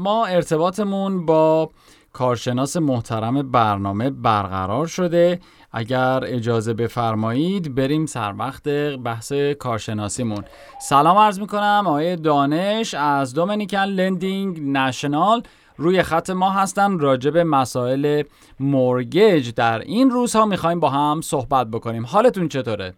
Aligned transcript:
ما 0.00 0.26
ارتباطمون 0.26 1.26
با 1.26 1.70
کارشناس 2.12 2.76
محترم 2.76 3.50
برنامه 3.50 4.10
برقرار 4.10 4.86
شده. 4.86 5.40
اگر 5.72 6.20
اجازه 6.22 6.74
بفرمایید 6.74 7.74
بریم 7.74 8.06
سر 8.06 8.34
وقت 8.38 8.68
بحث 9.04 9.32
کارشناسیمون. 9.32 10.44
سلام 10.80 11.18
عرض 11.18 11.40
می‌کنم 11.40 11.84
آقای 11.86 12.16
دانش 12.16 12.94
از 12.94 13.34
دومینیکن 13.34 13.78
لندینگ 13.78 14.60
نشنال 14.62 15.42
روی 15.76 16.02
خط 16.02 16.30
ما 16.30 16.50
هستن 16.50 16.98
راجع 16.98 17.30
به 17.30 17.44
مسائل 17.44 18.22
مورگج 18.60 19.54
در 19.54 19.78
این 19.78 20.10
روزها 20.10 20.46
می‌خوایم 20.46 20.80
با 20.80 20.88
هم 20.88 21.20
صحبت 21.20 21.66
بکنیم. 21.66 22.06
حالتون 22.06 22.48
چطوره؟ 22.48 22.94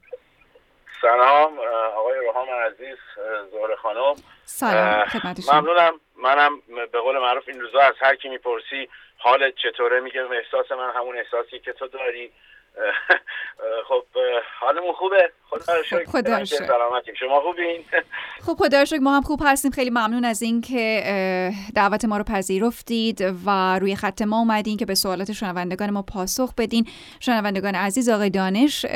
سلام 1.03 1.53
آقای 1.99 2.15
روحام 2.27 2.47
عزیز 2.67 2.97
زهر 3.53 3.77
خانم. 3.83 4.15
سلام 4.45 5.05
ممنونم. 5.53 5.93
منم 6.19 6.61
به 6.93 7.01
قول 7.01 7.19
معروف 7.19 7.49
این 7.49 7.61
روزا 7.61 7.81
از 7.81 7.95
هر 7.99 8.15
کی 8.15 8.29
می‌پرسی 8.29 8.89
حالت 9.17 9.55
چطوره؟ 9.57 10.01
میگم 10.01 10.33
احساس 10.33 10.73
من 10.73 10.91
همون 10.91 11.17
احساسی 11.17 11.59
که 11.59 11.73
تو 11.73 11.87
داری. 11.87 12.33
خب 13.89 14.05
حالمون 14.61 14.93
خوبه؟ 14.93 15.31
خدا 15.51 15.75
رو 15.75 15.83
شکر. 15.83 16.05
خدا 16.05 16.45
سلامتیم 16.45 17.15
شما 17.21 17.41
خوبین؟ 17.41 17.85
خب 18.47 18.55
خدا 18.55 18.83
رو 18.83 18.99
ما 19.03 19.17
هم 19.17 19.23
خوب 19.23 19.41
هستیم. 19.45 19.71
خیلی 19.71 19.91
ممنون 19.91 20.25
از 20.25 20.43
اینکه 20.43 21.53
دعوت 21.75 22.05
ما 22.05 22.17
رو 22.17 22.25
پذیرفتید 22.25 23.35
و 23.47 23.79
روی 23.79 23.97
خط 23.97 24.23
ما 24.23 24.39
اومدین 24.39 24.77
که 24.77 24.87
به 24.87 24.95
سوالات 24.95 25.33
شنوندگان 25.33 25.91
ما 25.91 26.03
پاسخ 26.03 26.55
بدین. 26.55 26.87
شنوندگان 27.21 27.75
عزیز 27.75 28.09
آقای 28.09 28.31
دانش 28.31 28.87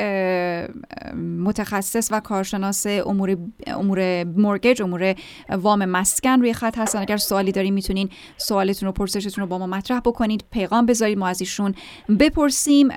متخصص 1.39 2.09
و 2.11 2.19
کارشناس 2.19 2.85
امور 2.87 3.37
امور 3.67 4.23
مورگج 4.23 4.81
امور 4.81 5.15
وام 5.49 5.85
مسکن 5.85 6.39
روی 6.39 6.53
خط 6.53 6.77
هستن. 6.77 6.99
اگر 6.99 7.17
سوالی 7.17 7.51
دارین 7.51 7.73
می‌تونین 7.73 8.09
سوالتون 8.37 8.87
رو 8.87 8.93
پرسشتون 8.93 9.41
رو 9.41 9.47
با 9.47 9.57
ما 9.57 9.67
مطرح 9.67 9.99
بکنید. 9.99 10.45
پیغام 10.51 10.85
بذارید. 10.85 11.17
ما 11.17 11.27
از 11.27 11.41
ایشون 11.41 11.75
بپرسیم. 12.19 12.89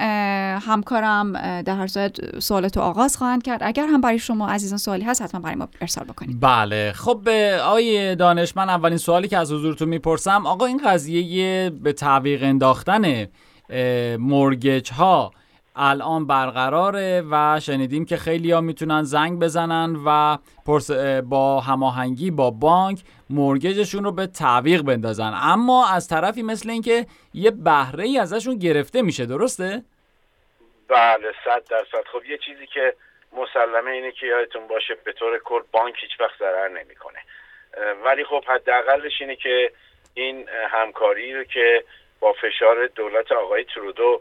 همکارم 0.77 1.33
در 1.63 1.77
هر 1.77 1.87
صورت 1.87 2.39
سوالات 2.39 2.79
آغاز 2.79 3.17
خواهند 3.17 3.43
کرد. 3.43 3.61
اگر 3.63 3.87
هم 3.87 4.01
برای 4.01 4.19
شما 4.19 4.49
عزیزان 4.49 4.79
سوالی 4.79 5.05
هست 5.05 5.23
حتما 5.23 5.41
برای 5.41 5.57
ما 5.57 5.69
ارسال 5.81 6.05
بکنید. 6.05 6.41
بله. 6.41 6.93
خب 6.93 7.21
به 7.25 7.61
آقای 7.65 8.17
دانش 8.17 8.57
من 8.57 8.69
اولین 8.69 8.99
سوالی 8.99 9.29
که 9.29 9.39
از 9.39 9.53
حضورتون 9.53 9.89
می‌پرسم. 9.89 10.47
آقا 10.47 10.67
این 10.67 10.81
قضیه 10.85 11.71
به 11.71 11.93
تعویق 11.93 12.43
انداختن 12.43 13.27
مورگج 14.19 14.93
ها 14.93 15.31
الان 15.77 16.27
برقراره 16.27 17.25
و 17.31 17.61
شنیدیم 17.61 18.05
که 18.05 18.17
خیلی 18.17 18.53
ها 18.53 18.61
می‌تونن 18.61 19.03
زنگ 19.03 19.39
بزنن 19.39 19.97
و 20.07 20.39
با 21.23 21.61
هماهنگی 21.61 22.31
با 22.31 22.51
بانک 22.51 23.03
مورگجشون 23.31 24.05
رو 24.05 24.13
به 24.13 24.27
تعویق 24.27 24.83
بندازن. 24.83 25.33
اما 25.35 25.87
از 25.89 26.09
طرفی 26.09 26.43
مثل 26.43 26.71
اینکه 26.71 27.07
یه 27.35 27.51
بهره 27.51 28.05
ای 28.05 28.19
ازشون 28.19 28.59
گرفته 28.59 29.03
میشه 29.03 29.27
درسته؟ 29.27 29.85
بله 30.89 31.35
صد 31.45 31.69
درصد. 31.69 32.05
خب 32.13 32.25
یه 32.25 32.39
چیزی 32.39 32.67
که 32.67 32.95
مسلمه 33.33 33.91
اینه 33.91 34.13
که 34.13 34.27
یادتون 34.27 34.67
باشه 34.67 34.95
به 34.95 35.13
طور 35.13 35.39
کل 35.39 35.61
بانک 35.73 35.95
هیچ 35.99 36.21
وقت 36.21 36.39
ضرر 36.39 36.69
نمی‌کنه. 36.69 37.19
ولی 38.05 38.25
خب 38.25 38.45
حداقلش 38.45 39.21
اینه 39.21 39.37
که 39.37 39.73
این 40.15 40.49
همکاری 40.49 41.35
رو 41.35 41.45
که 41.45 41.85
با 42.21 42.33
فشار 42.33 42.87
دولت 42.87 43.33
آقای 43.33 43.65
ترودو 43.65 44.21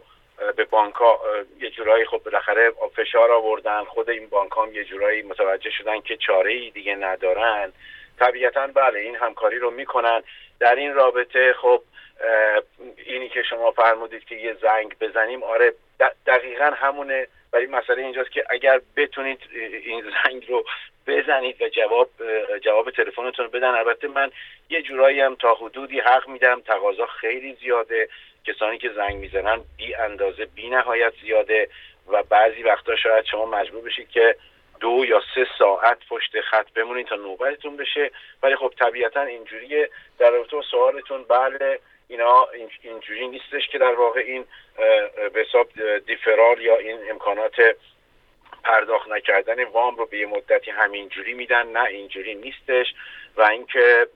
به 0.55 0.65
بانک 0.65 0.95
ها 0.95 1.19
یه 1.59 1.69
جورایی 1.69 2.05
خب 2.05 2.21
بالاخره 2.25 2.71
فشار 2.95 3.31
آوردن 3.31 3.83
خود 3.83 4.09
این 4.09 4.27
بانک 4.29 4.51
هم 4.57 4.75
یه 4.75 4.83
جورایی 4.83 5.21
متوجه 5.21 5.69
شدن 5.69 6.01
که 6.01 6.17
چاره 6.17 6.51
ای 6.51 6.69
دیگه 6.69 6.95
ندارن. 6.95 7.73
طبیعتا 8.19 8.67
بله 8.67 8.99
این 8.99 9.15
همکاری 9.15 9.59
رو 9.59 9.71
می‌کنن. 9.71 10.23
در 10.59 10.75
این 10.75 10.93
رابطه 10.93 11.53
خب 11.53 11.81
اینی 13.05 13.29
که 13.29 13.43
شما 13.43 13.71
فرمودید 13.71 14.25
که 14.25 14.35
یه 14.35 14.53
زنگ 14.53 14.95
بزنیم 14.99 15.43
آره 15.43 15.73
دقیقا 16.25 16.71
همونه. 16.75 17.27
ولی 17.53 17.65
مسئله 17.65 18.01
اینجاست 18.01 18.31
که 18.31 18.43
اگر 18.49 18.81
بتونید 18.95 19.39
این 19.85 20.03
زنگ 20.03 20.49
رو 20.49 20.65
بزنید 21.07 21.61
و 21.61 21.69
جواب 21.69 22.09
جواب 22.61 22.91
تلفنتون 22.91 23.47
بدن. 23.47 23.69
البته 23.69 24.07
من 24.07 24.31
یه 24.69 24.81
جورایی 24.81 25.21
هم 25.21 25.35
تا 25.35 25.53
حدودی 25.53 25.99
حق 25.99 26.27
میدم. 26.27 26.61
تقاضا 26.61 27.05
خیلی 27.05 27.57
زیاده. 27.61 28.09
کسانی 28.45 28.77
که 28.77 28.89
زنگ 28.89 29.15
می‌زنن 29.15 29.61
بی 29.77 29.95
اندازه 29.95 30.45
بی 30.45 30.69
نهایت 30.69 31.13
زیاده 31.21 31.69
و 32.07 32.23
بعضی 32.23 32.63
وقتا 32.63 32.95
شاید 32.95 33.25
شما 33.25 33.45
مجبور 33.45 33.81
بشید 33.81 34.09
که 34.09 34.35
دو 34.79 35.05
یا 35.07 35.21
سه 35.35 35.47
ساعت 35.59 35.97
پشت 36.09 36.41
خط 36.41 36.71
بمونید 36.75 37.07
تا 37.07 37.15
نوبتتون 37.15 37.77
بشه. 37.77 38.11
ولی 38.43 38.55
خب 38.55 38.73
طبیعتا 38.79 39.21
اینجوریه. 39.21 39.89
در 40.19 40.29
رابطه 40.29 40.61
سوالتون 40.71 41.23
بله 41.23 41.79
اینا 42.07 42.47
اینجوری 42.81 43.27
نیستش 43.27 43.67
که 43.71 43.77
در 43.77 43.93
واقع 43.93 44.19
این 44.19 44.45
به 45.33 45.45
حساب 45.47 45.69
دیفرال 45.99 46.61
یا 46.61 46.77
این 46.77 46.97
امکانات 47.09 47.55
پرداخت 48.63 49.07
نکردن 49.07 49.63
وام 49.63 49.95
رو 49.95 50.05
به 50.05 50.17
یه 50.17 50.25
مدتی 50.25 50.71
همینجوری 50.71 51.33
میدن. 51.33 51.67
نه 51.67 51.83
اینجوری 51.83 52.35
نیستش. 52.35 52.93
و 53.37 53.41
اینکه 53.41 54.07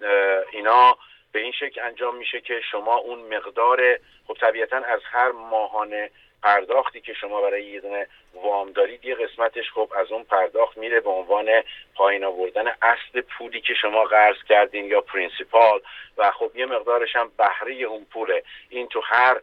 اینا 0.51 0.97
به 1.31 1.40
این 1.40 1.51
شکل 1.51 1.81
انجام 1.81 2.16
میشه 2.16 2.41
که 2.41 2.62
شما 2.72 2.95
اون 2.95 3.19
مقدار 3.19 4.00
خب 4.28 4.34
طبیعتا 4.34 4.78
از 4.78 5.00
هر 5.03 5.31
ماهانه 5.31 6.09
پرداختی 6.44 7.01
که 7.01 7.13
شما 7.13 7.41
برای 7.41 7.66
یه 7.66 7.79
دونه 7.79 8.07
وام 8.34 8.72
دارید 8.72 9.06
یه 9.06 9.16
قسمتش 9.16 9.72
خب 9.72 9.91
از 9.95 10.12
اون 10.12 10.23
پرداخت 10.23 10.78
میره 10.78 11.00
به 11.00 11.09
عنوان 11.09 11.63
پایین 11.95 12.23
آوردن 12.23 12.68
اصل 12.81 13.22
پولی 13.22 13.62
که 13.62 13.73
شما 13.73 14.03
قرض 14.03 14.44
کردین 14.50 14.85
یا 14.85 15.01
پرینسیپال 15.01 15.81
و 16.18 16.31
خب 16.31 16.51
یه 16.56 16.66
مقدارش 16.66 17.16
هم 17.16 17.31
بهره 17.38 17.73
اون 17.73 18.06
پوله. 18.06 18.44
این 18.69 18.88
تو 18.88 19.01
هر 19.06 19.41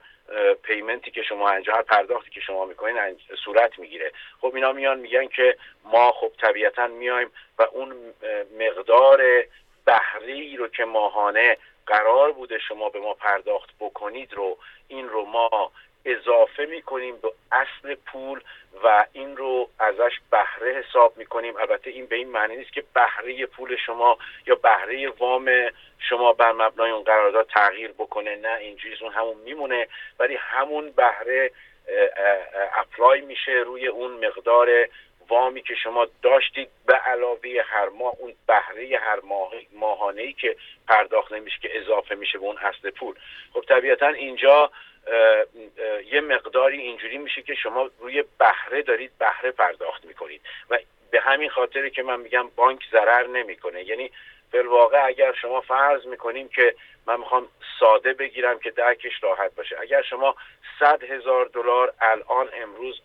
پیمنتی 0.62 1.10
که 1.10 1.22
شما 1.22 1.48
انجام 1.48 1.76
هر 1.76 1.82
پرداختی 1.82 2.30
که 2.30 2.41
شما 2.41 2.64
می‌کنین 2.64 2.96
صورت 3.44 3.78
می‌گیره. 3.78 4.12
خب 4.41 4.54
اینا 4.54 4.72
میان 4.72 4.98
میگن 4.98 5.26
که 5.26 5.56
ما 5.84 6.12
خب 6.12 6.32
طبیعتا 6.41 6.86
میایم 6.86 7.30
و 7.58 7.62
اون 7.62 8.14
مقدار 8.58 9.44
بهره 9.84 10.56
رو 10.56 10.69
که 10.69 10.84
ماهانه 10.84 11.56
قرار 11.86 12.32
بوده 12.32 12.58
شما 12.58 12.88
به 12.88 13.00
ما 13.00 13.14
پرداخت 13.14 13.70
بکنید 13.80 14.34
رو 14.34 14.58
این 14.88 15.08
رو 15.08 15.24
ما 15.24 15.72
اضافه 16.04 16.66
می‌کنیم 16.66 17.16
به 17.16 17.32
اصل 17.52 17.94
پول 17.94 18.41
و 18.84 19.06
این 19.12 19.36
رو 19.36 19.69
ازش 19.78 20.20
بهره 20.30 20.72
حساب 20.72 21.16
می‌کنیم. 21.16 21.56
البته 21.56 21.91
این 21.91 22.06
به 22.06 22.16
این 22.16 22.28
معنی 22.28 22.56
نیست 22.56 22.72
که 22.72 22.84
بهره 22.94 23.46
پول 23.46 23.76
شما 23.76 24.19
یا 24.46 24.54
بهره 24.54 25.08
وام 25.08 25.50
شما 25.98 26.32
بر 26.32 26.52
مبنای 26.52 26.91
اون 26.91 27.04
قرارداد 27.04 27.46
تغییر 27.46 27.92
بکنه. 27.92 28.36
نه 28.36 28.56
اینجوری 28.58 28.96
اون 29.02 29.12
همون 29.12 29.36
میمونه 29.36 29.88
ولی 30.19 30.36
همون 30.41 30.91
بهره 30.91 31.50
اپلای 32.75 33.20
میشه 33.20 33.52
روی 33.52 33.86
اون 33.86 34.26
مقدار 34.26 34.88
وامی 35.28 35.62
که 35.62 35.75
شما 35.75 36.06
داشتید 36.22 36.69
به 36.87 36.94
علاوه 36.94 37.62
هر 37.64 37.88
ماه 37.88 38.14
اون 38.19 38.34
بهره 38.47 38.98
هر 38.98 39.20
ماه 39.20 39.53
ماهانه 39.72 40.22
ای 40.22 40.32
که 40.32 40.56
پرداخت 40.88 41.32
نمیشه 41.32 41.59
که 41.62 41.78
اضافه 41.78 42.14
میشه 42.14 42.38
به 42.38 42.44
اون 42.44 42.59
اصل 42.59 42.91
پول. 42.91 43.14
خب 43.53 43.64
طبیعتا 43.69 44.09
اینجا 44.09 44.70
یه 46.12 46.20
مقداری 46.20 46.81
اینجوری 46.81 47.19
میشه 47.19 47.42
که 47.42 47.54
شما 47.54 47.91
روی 48.00 48.25
بهره 48.38 48.82
دارید 48.82 49.19
بهره 49.19 49.50
پرداخت 49.50 50.04
می‌کنید. 50.04 50.41
و 50.70 50.78
به 51.10 51.20
همین 51.20 51.50
خاطر 51.50 51.88
که 51.88 52.03
من 52.03 52.20
میگم 52.20 52.48
بانک 52.56 52.81
ضرر 52.93 53.26
نمی‌کنه. 53.26 53.84
یعنی 53.84 54.10
واقع 54.66 55.06
اگر 55.06 55.32
شما 55.32 55.60
فرض 55.60 56.06
می‌کنیم 56.06 56.48
که 56.48 56.75
من 57.06 57.17
می‌خوام 57.17 57.49
ساده 57.81 58.12
بگیرم 58.12 58.59
که 58.59 58.71
درکش 58.71 59.22
راحت 59.22 59.55
باشه. 59.55 59.77
اگر 59.81 60.03
شما 60.03 60.34
صد 60.78 61.05
هزار 61.05 61.44
دلار 61.44 61.93
الان 62.00 62.49
امروز 62.62 63.00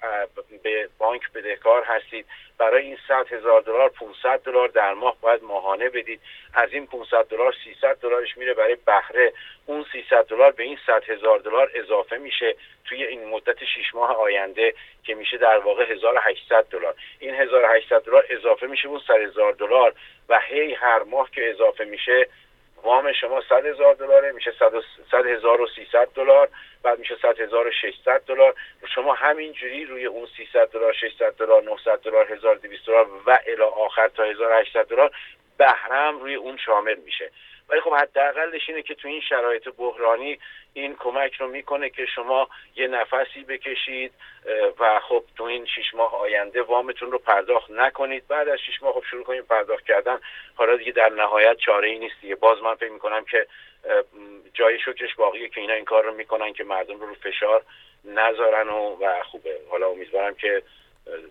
به 0.63 0.89
بانک 0.97 1.31
بدهکار 1.31 1.83
هستید 1.83 2.25
برای 2.57 2.83
این 2.83 2.97
صد 3.07 3.33
هزار 3.33 3.61
دلار 3.61 3.89
500 3.89 4.39
دلار 4.39 4.67
در 4.67 4.93
ماه 4.93 5.17
باید 5.21 5.43
ماهانه 5.43 5.89
بدید. 5.89 6.21
از 6.53 6.73
این 6.73 6.87
500 6.87 7.25
دلار 7.25 7.55
300 7.63 7.95
دلارش 7.95 8.37
میره 8.37 8.53
برای 8.53 8.77
بهره. 8.85 9.33
اون 9.65 9.85
300 9.91 10.25
دلار 10.25 10.51
به 10.51 10.63
این 10.63 10.77
100 10.87 11.03
هزار 11.09 11.39
دلار 11.39 11.71
اضافه 11.75 12.17
میشه 12.17 12.55
توی 12.85 13.03
این 13.03 13.29
مدت 13.29 13.63
6 13.63 13.95
ماه 13.95 14.15
آینده 14.17 14.73
که 15.03 15.15
میشه 15.15 15.37
در 15.37 15.57
واقع 15.57 15.91
1800 15.91 16.63
دلار. 16.63 16.95
این 17.19 17.35
1800 17.35 18.01
دلار 18.01 18.25
اضافه 18.29 18.67
میشه 18.67 18.87
اون 18.87 19.01
100 19.07 19.13
هزار 19.13 19.53
دلار 19.53 19.93
و 20.29 20.39
هی 20.39 20.73
هر 20.73 21.03
ماه 21.03 21.31
که 21.31 21.49
اضافه 21.49 21.83
میشه 21.83 22.27
وام 22.83 23.11
شما 23.11 23.41
100 23.41 23.65
هزار 23.65 23.93
دلاره 23.93 24.31
میشه 24.31 24.51
100 25.11 25.25
هزار 25.27 25.61
و 25.61 25.67
300 25.67 26.07
دلار 26.15 26.49
بعد 26.83 26.99
میشه 26.99 27.15
100 27.21 27.39
هزار 27.39 27.67
و 27.67 27.71
600 27.71 28.21
دلار. 28.27 28.55
شما 28.95 29.13
همینجوری 29.13 29.85
روی 29.85 30.05
اون 30.05 30.27
300 30.37 30.69
دلار 30.69 30.93
600 30.93 31.35
دلار 31.35 31.63
900 31.63 31.99
دلار 31.99 32.33
1200 32.33 32.85
دلار 32.85 33.07
و 33.25 33.39
الی 33.47 33.61
آخر 33.61 34.07
تا 34.07 34.23
1800 34.23 34.85
دلار 34.85 35.11
بهرم 35.57 36.19
روی 36.19 36.35
اون 36.35 36.57
شامل 36.57 36.95
میشه. 36.95 37.31
ولی 37.69 37.81
خب 37.81 37.93
حداقلش 37.93 38.69
اینه 38.69 38.81
که 38.81 38.95
تو 38.95 39.07
این 39.07 39.21
شرایط 39.21 39.69
بحرانی 39.77 40.39
این 40.73 40.95
کمک 40.99 41.33
رو 41.33 41.47
می‌کنه 41.47 41.89
که 41.89 42.05
شما 42.05 42.49
یه 42.75 42.87
نفسی 42.87 43.43
بکشید 43.43 44.11
و 44.79 44.99
خب 44.99 45.23
تو 45.37 45.43
این 45.43 45.65
شیش 45.65 45.93
ماه 45.93 46.15
آینده 46.15 46.61
وامتون 46.61 47.11
رو 47.11 47.17
پرداخت 47.17 47.71
نکنید. 47.71 48.27
بعد 48.27 48.49
از 48.49 48.59
شیش 48.59 48.83
ماه 48.83 48.93
خب 48.93 49.03
شروع 49.11 49.23
کنید 49.23 49.47
پرداخت 49.47 49.85
کردن. 49.85 50.19
حالا 50.55 50.75
دیگه 50.75 50.91
در 50.91 51.09
نهایت 51.09 51.57
چاره 51.57 51.87
ای 51.87 51.99
نیست 51.99 52.15
دیگه. 52.21 52.35
باز 52.35 52.61
من 52.61 52.75
فکر 52.75 52.91
می‌کنم 52.91 53.25
که 53.25 53.47
جای 54.53 54.79
شکرش 54.79 55.15
باقیه 55.15 55.49
که 55.49 55.61
اینا 55.61 55.73
این 55.73 55.85
کار 55.85 56.03
رو 56.03 56.13
می‌کنن 56.13 56.53
که 56.53 56.63
مردم 56.63 56.99
رو 56.99 57.07
رو 57.07 57.13
فشار 57.13 57.63
نذارن 58.05 58.69
و, 58.69 58.95
و 59.01 59.23
خوبه. 59.23 59.59
حالا 59.69 59.87
امیدوارم 59.87 60.35
که 60.35 60.63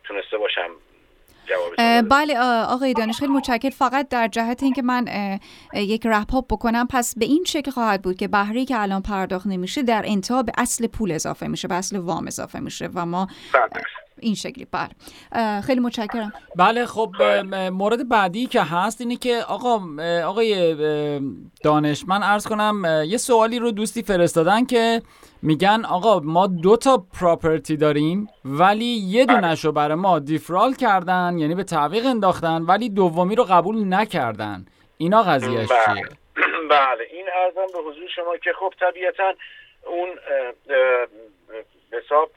تونسته 0.04 0.38
باشم 0.38 0.70
بله 2.02 2.38
آقای 2.64 2.94
دانش 2.94 3.18
خیلی 3.18 3.32
متشکر 3.32 3.70
فقط 3.70 4.08
در 4.08 4.28
جهت 4.28 4.62
اینکه 4.62 4.82
من 4.82 5.38
یک 5.74 6.06
رپ 6.06 6.46
بکنم 6.50 6.86
پس 6.90 7.14
به 7.18 7.24
این 7.24 7.44
شکل 7.46 7.70
خواهد 7.70 8.02
بود 8.02 8.16
که 8.16 8.28
بهره 8.28 8.64
که 8.64 8.80
الان 8.80 9.02
پرداخت 9.02 9.46
نمیشه 9.46 9.82
در 9.82 10.02
انتها 10.06 10.42
به 10.42 10.52
اصل 10.58 10.86
پول 10.86 11.12
اضافه 11.12 11.46
میشه 11.46 11.68
به 11.68 11.74
اصل 11.74 11.96
وام 11.98 12.26
اضافه 12.26 12.60
میشه 12.60 12.88
و 12.94 13.06
ما 13.06 13.28
بله. 13.52 13.82
این 14.20 14.34
شکلی 14.34 14.66
بله. 14.72 15.60
خیلی 15.60 15.80
متشکرم. 15.80 16.32
بله 16.56 16.86
خب 16.86 17.10
مورد 17.72 18.08
بعدی 18.08 18.46
که 18.46 18.62
هست 18.62 19.00
اینه 19.00 19.16
که 19.16 19.40
آقا 19.48 19.80
آقای 20.24 20.74
دانش 21.64 22.04
من 22.08 22.22
عرض 22.22 22.46
کنم 22.46 23.04
یه 23.06 23.16
سوالی 23.16 23.58
رو 23.58 23.70
دوستی 23.70 24.02
فرستادن 24.02 24.64
که 24.64 25.02
میگن 25.42 25.84
آقا 25.84 26.20
ما 26.20 26.46
دو 26.46 26.76
تا 26.76 27.04
پراپرتی 27.20 27.76
داریم 27.76 28.28
ولی 28.44 28.84
یه 28.84 29.26
بله. 29.26 29.40
دونش 29.40 29.64
رو 29.64 29.72
برای 29.72 29.94
ما 29.94 30.18
دیفرال 30.18 30.74
کردن 30.74 31.38
یعنی 31.38 31.54
به 31.54 31.64
تعویق 31.64 32.06
انداختن 32.06 32.62
ولی 32.62 32.88
دومی 32.88 33.36
رو 33.36 33.44
قبول 33.44 33.94
نکردن. 33.94 34.66
اینا 34.98 35.22
قضیهش 35.22 35.68
بله. 35.68 35.94
چیه؟ 35.94 36.04
بله. 36.70 37.04
این 37.12 37.26
ارزم 37.44 37.72
به 37.72 37.90
حضور 37.90 38.08
شما 38.16 38.36
که 38.44 38.52
خب 38.60 38.72
طبیعتا 38.80 39.32
اون 39.86 40.08
حساب 41.92 42.30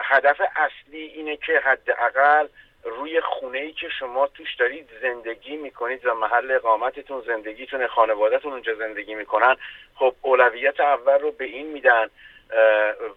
هدف 0.00 0.40
اصلی 0.56 1.02
اینه 1.02 1.36
که 1.36 1.60
حداقل 1.64 2.48
روی 2.84 3.20
خونه 3.20 3.58
ای 3.58 3.72
که 3.72 3.88
شما 3.88 4.26
توش 4.26 4.54
دارید 4.54 4.88
زندگی 5.02 5.56
می‌کنید 5.56 6.06
و 6.06 6.14
محل 6.14 6.50
اقامتتون 6.50 7.22
زندگیتون 7.26 7.86
خانوادهتون 7.86 8.52
اونجا 8.52 8.74
زندگی 8.74 9.14
می‌کنن 9.14 9.56
خب 9.94 10.14
اولویت 10.22 10.80
اول 10.80 11.18
رو 11.18 11.30
به 11.30 11.44
این 11.44 11.66
میدن 11.66 12.10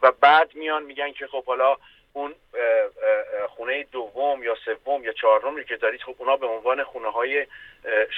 و 0.01 0.11
بعد 0.11 0.55
میان 0.55 0.83
میگن 0.83 1.11
که 1.11 1.27
خب 1.27 1.45
حالا 1.45 1.77
اون 2.13 2.35
خونه 3.49 3.83
دوم 3.83 4.43
یا 4.43 4.55
سوم 4.65 5.03
یا 5.03 5.13
چهارم 5.13 5.63
که 5.63 5.75
دارید 5.75 6.01
خب 6.01 6.15
اونا 6.17 6.37
به 6.37 6.47
عنوان 6.47 6.83
خونه 6.83 7.11
های 7.11 7.47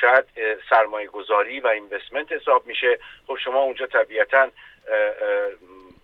شاید 0.01 0.25
سرمایه 0.69 1.07
گذاری 1.07 1.59
و 1.59 1.67
اینوستمنت 1.67 2.31
حساب 2.31 2.65
میشه. 2.65 2.99
خب 3.27 3.37
شما 3.37 3.59
اونجا 3.59 3.87
طبیعتا 3.87 4.49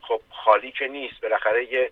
خب 0.01 0.21
خالی 0.31 0.71
که 0.71 0.87
نیست 0.87 1.21
بالاخره 1.21 1.73
یه 1.73 1.91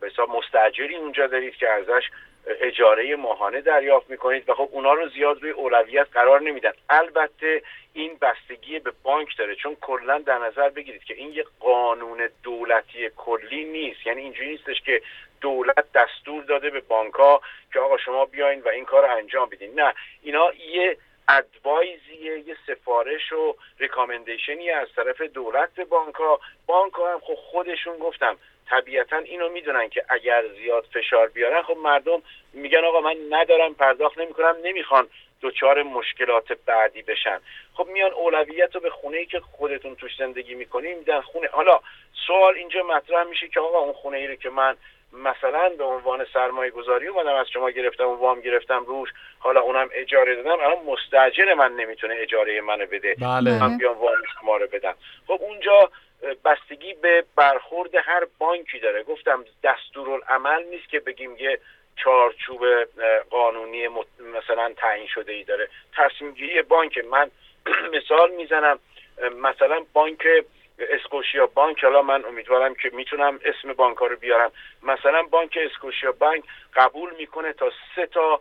به 0.00 0.10
مستجری 0.28 0.96
اونجا 0.96 1.26
دارید 1.26 1.56
که 1.56 1.68
ازش 1.68 2.02
اجاره 2.46 3.16
ماهانه 3.16 3.60
دریافت 3.60 4.10
می‌کنید 4.10 4.48
و 4.48 4.54
خب 4.54 4.68
اونا 4.72 4.92
رو 4.92 5.08
زیاد 5.08 5.42
روی 5.42 5.50
اولویت 5.50 6.06
قرار 6.12 6.40
نمیدن. 6.40 6.72
البته 6.90 7.62
این 7.92 8.18
بستگی 8.20 8.78
به 8.78 8.92
بانک 9.02 9.36
داره 9.38 9.54
چون 9.54 9.76
کلا 9.80 10.18
در 10.18 10.38
نظر 10.38 10.68
بگیرید 10.68 11.04
که 11.04 11.14
این 11.14 11.32
یه 11.32 11.44
قانون 11.60 12.28
دولتی 12.42 13.10
کلی 13.16 13.64
نیست. 13.64 14.06
یعنی 14.06 14.20
اینجوری 14.22 14.50
نیستش 14.50 14.80
که 14.80 15.02
دولت 15.40 15.92
دستور 15.94 16.44
داده 16.44 16.70
به 16.70 16.80
بانک 16.80 17.14
ها 17.14 17.40
که 17.72 17.80
آقا 17.80 17.98
شما 17.98 18.24
بیاین 18.24 18.60
و 18.60 18.68
این 18.68 18.84
کار 18.84 19.06
رو 19.06 19.16
انجام 19.16 19.48
بدین. 19.48 19.80
نه 19.80 19.94
اینا 20.22 20.52
یه 20.54 20.96
ادوایزیه 21.28 22.38
یه 22.38 22.56
سفارش 22.66 23.32
و 23.32 23.56
ریکامندیشنی 23.78 24.70
از 24.70 24.88
طرف 24.96 25.20
دولت 25.20 25.74
به 25.74 25.84
بانک 25.84 26.14
ها 26.14 26.40
بانک 26.66 26.92
ها 26.92 27.12
هم 27.12 27.20
خب 27.20 27.34
خودشون 27.34 27.98
گفتم 27.98 28.36
طبیعتا 28.70 29.16
اینو 29.16 29.48
می‌دونن 29.48 29.88
که 29.88 30.04
اگر 30.08 30.44
زیاد 30.56 30.86
فشار 30.94 31.28
بیارن 31.28 31.62
خب 31.62 31.76
مردم 31.76 32.22
میگن 32.52 32.84
آقا 32.84 33.00
من 33.00 33.16
ندارم 33.30 33.74
پرداخت 33.74 34.18
نمی‌کنم 34.18 34.56
نمی‌خوان 34.62 35.08
دچار 35.42 35.82
مشکلات 35.82 36.52
بعدی 36.66 37.02
بشن. 37.02 37.40
خب 37.74 37.86
میان 37.86 38.12
اولویت 38.12 38.74
رو 38.74 38.80
به 38.80 38.90
خونه 38.90 39.16
ای 39.16 39.26
که 39.26 39.40
خودتون 39.40 39.94
توش 39.94 40.16
زندگی 40.18 40.54
می‌کنیم 40.54 40.98
میدن 40.98 41.20
خونه. 41.20 41.48
حالا 41.52 41.80
سوال 42.26 42.54
اینجا 42.54 42.82
مطرح 42.82 43.24
میشه 43.24 43.48
که 43.48 43.60
آقا 43.60 43.78
اون 43.78 43.92
خونه 43.92 44.18
ای 44.18 44.26
رو 44.26 44.34
که 44.34 44.50
من 44.50 44.76
مثلا 45.12 45.68
به 45.78 45.84
عنوان 45.84 46.26
سرمایه 46.32 46.70
گذاری 46.70 47.06
اومدم 47.06 47.34
از 47.34 47.46
شما 47.50 47.70
گرفتم 47.70 48.08
و 48.08 48.14
وام 48.14 48.40
گرفتم 48.40 48.84
روش 48.84 49.08
حالا 49.38 49.60
اونم 49.60 49.88
اجاره 49.94 50.34
دادم 50.34 50.60
الان 50.60 50.78
مستاجر 50.86 51.54
من 51.54 51.72
نمی‌تونه 51.72 52.14
اجاره 52.18 52.60
منو 52.60 52.86
بده. 52.86 53.14
بله. 53.14 53.60
من 53.60 53.78
بیام 53.78 53.98
وام 53.98 54.14
شما 54.40 54.56
رو 54.56 54.66
بدم. 54.66 54.94
خب 55.26 55.38
اونجا 55.40 55.90
بستگی 56.44 56.94
به 56.94 57.24
برخورد 57.36 57.94
هر 57.94 58.26
بانکی 58.38 58.78
داره. 58.78 59.02
گفتم 59.02 59.44
دستورالعمل 59.64 60.62
نیست 60.64 60.88
که 60.88 61.00
بگیم 61.00 61.36
یه 61.36 61.58
چارچوب 61.96 62.64
قانونی 63.30 63.88
مثلا 64.34 64.72
تعیین 64.76 65.06
شده 65.06 65.32
ای 65.32 65.44
داره. 65.44 65.68
تصمیم 65.96 66.32
گیری 66.32 66.62
بانک. 66.62 66.98
من 66.98 67.30
مثال 67.96 68.30
می‌زنم 68.30 68.78
مثلا 69.42 69.84
بانک 69.92 70.26
اسکوشیا 70.78 71.46
بانک. 71.46 71.84
حالا 71.84 72.02
من 72.02 72.24
امیدوارم 72.24 72.74
که 72.74 72.90
می‌تونم 72.92 73.40
اسم 73.44 73.72
بانک 73.72 73.96
ها 73.98 74.06
رو 74.06 74.16
بیارم. 74.16 74.52
مثلا 74.82 75.22
بانک 75.22 75.58
اسکوشیا 75.70 76.12
بانک 76.12 76.44
قبول 76.74 77.14
می‌کنه 77.18 77.52
تا 77.52 77.70
سه 77.96 78.06
تا 78.06 78.40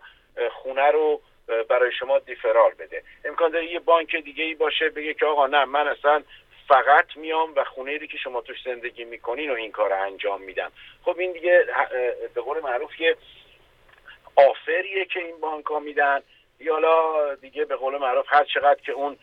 خونه 0.52 0.92
رو 0.92 1.22
برای 1.70 1.92
شما 1.92 2.20
دیفرال 2.20 2.72
بده. 2.80 3.04
امکان 3.26 3.52
داره 3.52 3.66
یه 3.66 3.80
بانک 3.80 4.16
دیگه 4.16 4.44
ای 4.44 4.56
باشه 4.56 4.90
بگه 4.90 5.14
که 5.14 5.26
آقا 5.26 5.48
نه 5.48 5.66
من 5.66 5.88
اصلا 5.88 6.24
فقط 6.72 7.06
میام 7.16 7.54
و 7.56 7.64
خونه 7.64 7.92
ای 7.92 8.08
که 8.08 8.18
شما 8.18 8.42
توش 8.42 8.58
زندگی 8.66 9.04
می‌کنین 9.04 9.52
و 9.52 9.54
این 9.54 9.72
کار 9.72 9.94
انجام 9.94 10.42
میدم. 10.42 10.72
خب 11.06 11.20
این 11.20 11.32
دیگه 11.32 11.66
به 12.36 12.42
قول 12.42 12.60
معروف 12.60 13.00
یه 13.00 13.16
آفریه 14.36 15.06
که 15.06 15.20
این 15.20 15.40
بانک 15.40 15.66
ها 15.66 15.80
میدن. 15.80 16.22
یا 16.60 17.36
دیگه 17.36 17.66
به 17.66 17.76
قول 17.76 17.98
معروف 17.98 18.26
هر 18.30 18.44
چقدر 18.44 18.82
که 18.82 18.92
اون 18.92 19.18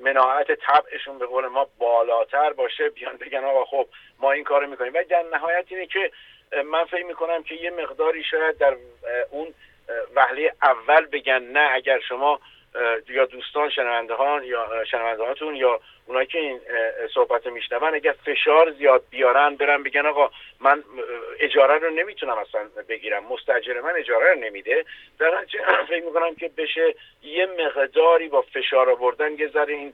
مناعت 0.00 0.52
طبعشون 0.52 1.18
به 1.18 1.26
قول 1.26 1.46
ما 1.46 1.68
بالاتر 1.78 2.52
باشه 2.52 2.88
بیان 2.88 3.16
بگن 3.16 3.44
آقا 3.44 3.64
خب 3.64 3.88
ما 4.18 4.32
این 4.32 4.44
کارو 4.44 4.66
می‌کنیم. 4.66 4.94
و 4.94 5.02
در 5.10 5.24
نهایت 5.32 5.64
اینه 5.68 5.86
که 5.86 6.10
من 6.64 6.84
فکر 6.84 7.04
می‌کنم 7.04 7.42
که 7.42 7.54
یه 7.54 7.70
مقداری 7.70 8.24
شاید 8.24 8.58
در 8.58 8.76
اون 9.30 9.54
وهله 10.14 10.52
اول 10.62 11.06
بگن 11.06 11.42
نه 11.42 11.70
اگر 11.72 12.00
شما 12.00 12.40
یا 13.08 13.24
دوستان 13.24 13.70
شنونده 13.70 14.14
ها 14.14 14.44
یا 14.44 14.84
شنونده 14.90 15.22
هاتون 15.24 15.56
یا 15.56 15.80
اونایی 16.06 16.26
که 16.26 16.38
این 16.38 16.60
صحبت 17.14 17.46
میشنون 17.46 17.94
اگر 17.94 18.14
فشار 18.26 18.72
زیاد 18.72 19.02
بیارن 19.10 19.56
برن 19.56 19.82
بگن 19.82 20.06
آقا 20.06 20.30
من 20.60 20.84
اجاره 21.40 21.78
رو 21.78 21.90
نمی‌تونم 21.90 22.38
اصلا 22.38 22.60
بگیرم. 22.88 23.24
مستجر 23.24 23.80
من 23.80 23.92
اجاره 23.96 24.34
رو 24.34 24.40
نمیده. 24.40 24.84
در 25.18 25.44
فکر 25.88 26.04
می‌کنم 26.04 26.34
که 26.34 26.50
بشه 26.56 26.94
یه 27.22 27.46
مقداری 27.46 28.28
با 28.28 28.42
فشار 28.42 28.90
آوردن 28.90 29.32
یه 29.32 29.48
ذره 29.48 29.74
این 29.74 29.92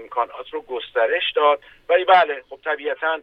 امکانات 0.00 0.50
رو 0.50 0.62
گسترش 0.62 1.32
داد. 1.36 1.60
ولی 1.88 2.04
بله 2.04 2.42
خب 2.50 2.58
طبیعتا 2.64 3.20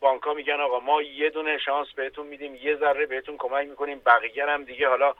بانک 0.00 0.22
ها 0.22 0.34
میگن 0.34 0.60
آقا 0.60 0.80
ما 0.80 1.02
یه 1.02 1.30
دونه 1.30 1.58
شانس 1.58 1.88
بهتون 1.96 2.26
میدیم 2.26 2.54
یه 2.54 2.76
ذره 2.76 3.06
بهتون 3.06 3.36
کمک 3.38 3.68
می‌کنیم 3.68 4.00
بقیه 4.06 4.46
هم 4.46 4.64
دیگه 4.64 4.88
حالا 4.88 5.14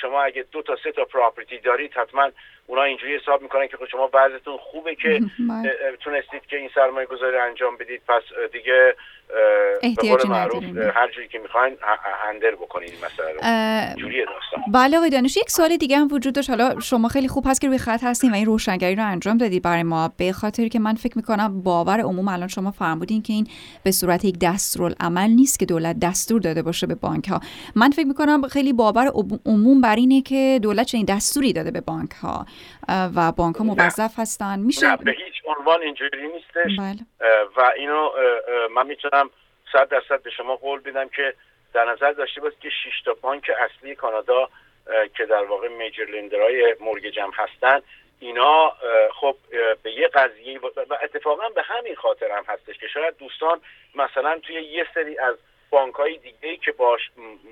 شما 0.00 0.22
اگه 0.22 0.42
دو 0.42 0.62
تا 0.62 0.76
سه 0.76 0.92
تا 0.92 1.04
پراپرتی 1.04 1.58
دارید 1.58 1.92
حتما 1.92 2.30
اونا 2.66 2.82
اینجوری 2.82 3.16
حساب 3.16 3.42
می‌کنن 3.42 3.66
که 3.68 3.76
خب 3.76 3.86
شما 3.86 4.10
وضعتون 4.14 4.56
خوبه 4.56 4.94
که 4.94 5.20
بله. 5.48 5.72
تونستید 6.00 6.42
که 6.50 6.56
این 6.56 6.70
سرمایه 6.74 7.06
گذاری 7.06 7.36
انجام 7.36 7.76
بدید. 7.76 8.02
پس 8.08 8.22
دیگه 8.52 8.94
احتیاجی 9.82 10.28
هر 10.94 11.10
جوری 11.14 11.28
که 11.28 11.38
می‌خواین 11.38 11.76
هندل 12.26 12.54
بکنید 12.54 12.92
مسئله 13.04 13.94
جوری 13.96 14.24
داستان. 14.24 14.72
بله 14.72 14.96
آقای 14.96 15.10
دانش 15.10 15.36
یک 15.36 15.50
سوال 15.50 15.76
دیگه 15.76 15.96
هم 15.96 16.08
وجود 16.10 16.34
داشت. 16.34 16.50
حالا 16.50 16.80
شما 16.80 17.08
خیلی 17.08 17.28
خوب 17.28 17.44
هست 17.46 17.60
که 17.60 17.68
روی 17.68 17.78
خط 17.78 18.04
هستین 18.04 18.32
و 18.32 18.34
این 18.34 18.46
روشنگری 18.46 18.94
رو 18.94 19.06
انجام 19.06 19.38
دادید 19.38 19.62
برای 19.62 19.82
ما. 19.82 20.12
به 20.16 20.32
خاطر 20.32 20.68
که 20.68 20.78
من 20.78 20.94
فکر 20.94 21.12
می‌کنم 21.16 21.62
باور 21.62 22.00
عموم 22.00 22.28
الان 22.28 22.48
شما 22.48 22.70
فرمودین 22.70 23.22
که 23.22 23.32
این 23.32 23.48
به 23.84 23.90
صورت 23.90 24.24
یک 24.24 24.36
دستورالعمل 24.42 25.30
نیست 25.30 25.58
که 25.58 25.66
دولت 25.66 25.96
دستور 26.02 26.40
داده 26.40 26.62
باشه 26.62 26.86
به 26.86 26.94
بانک 26.94 27.28
ها 27.28 27.40
من 27.74 27.90
فکر 27.90 28.06
می‌کنم 28.06 28.42
خیلی 28.42 28.72
باور 28.72 29.12
عموم 29.46 29.80
بر 29.80 29.96
اینه 29.96 30.22
که 30.22 30.60
دولت 30.62 30.86
چنین 30.86 31.04
دستوری 31.04 31.52
داده 31.52 31.70
به 31.70 31.80
بانک 31.80 32.10
ها 32.10 32.46
و 33.16 33.32
بانک 33.32 33.56
ها 33.56 33.64
موظف 33.64 34.18
هستن. 34.18 34.58
میشه 34.58 34.96
به 34.96 35.12
هیچ 35.12 35.34
عنوان 35.46 35.82
اینجوری 35.82 36.28
نیستش. 36.28 36.78
بله. 36.78 36.98
و 37.56 37.72
اینو 37.76 38.10
من 38.74 38.86
می‌تونم 38.86 39.30
صد 39.72 39.88
درصد 39.88 40.22
به 40.22 40.30
شما 40.30 40.56
قول 40.56 40.80
بدم 40.80 41.08
که 41.08 41.34
در 41.74 41.84
نظر 41.84 42.12
داشته 42.12 42.40
باشید 42.40 42.58
که 42.58 42.70
6 42.70 43.02
تا 43.04 43.14
بانک 43.14 43.50
اصلی 43.58 43.94
کانادا 43.94 44.48
که 45.16 45.24
در 45.24 45.44
واقع 45.44 45.68
میجر 45.68 46.04
لندرهای 46.04 46.76
مورگج 46.80 47.18
هم 47.18 47.30
هستن 47.34 47.80
اینا 48.20 48.72
خب 49.20 49.36
به 49.82 49.92
یه 49.92 50.08
قضیه 50.08 50.58
و 50.60 50.98
اتفاقا 51.02 51.48
به 51.48 51.62
همین 51.62 51.94
خاطر 51.94 52.30
هم 52.30 52.44
هستش 52.48 52.78
که 52.78 52.86
شاید 52.86 53.16
دوستان 53.16 53.60
مثلا 53.94 54.38
توی 54.38 54.62
یه 54.62 54.86
سری 54.94 55.18
از 55.18 55.36
بانک 55.70 55.94
های 55.94 56.18
دیگه 56.18 56.56
که 56.56 56.72
باش 56.72 57.00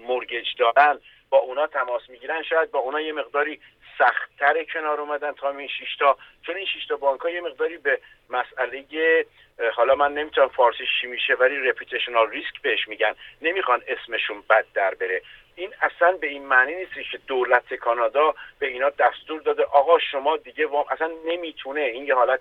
مورگج 0.06 0.46
دارن 0.58 0.98
با 1.34 1.40
اونا 1.40 1.66
تماس 1.66 2.02
می‌گیرن 2.08 2.42
شاید 2.42 2.70
با 2.70 2.78
اونا 2.78 3.00
یه 3.00 3.12
مقداری 3.12 3.60
سختتر 3.98 4.64
کنار 4.64 5.00
اومدن 5.00 5.32
تا 5.32 5.50
این 5.50 5.68
شیشتا 5.68 6.16
چون 6.42 6.56
این 6.56 6.66
شیشتا 6.66 6.96
بانک 6.96 7.20
ها 7.20 7.30
یه 7.30 7.40
مقداری 7.40 7.78
به 7.78 7.98
مسئله 8.30 9.26
حالا 9.74 9.94
من 9.94 10.14
نمی‌تونم 10.14 10.48
فارسی 10.48 10.84
چی 11.00 11.06
میشه 11.06 11.34
ولی 11.34 11.56
رپیتیشنال 11.56 12.30
ریسک 12.30 12.62
بهش 12.62 12.88
میگن. 12.88 13.14
نمی‌خوان 13.42 13.82
اسمشون 13.86 14.44
بد 14.50 14.64
در 14.74 14.94
بره. 14.94 15.22
این 15.56 15.74
اصلا 15.80 16.12
به 16.12 16.26
این 16.26 16.46
معنی 16.46 16.74
نیست 16.74 16.92
که 17.12 17.18
دولت 17.26 17.74
کانادا 17.74 18.34
به 18.58 18.66
اینا 18.66 18.90
دستور 18.90 19.40
داده. 19.40 19.64
آقا 19.64 19.98
شما 19.98 20.36
دیگه 20.36 20.66
وام 20.66 20.84
اصلا 20.90 21.10
نمی‌تونه. 21.26 21.80
این 21.80 22.06
یه 22.06 22.14
حالت 22.14 22.40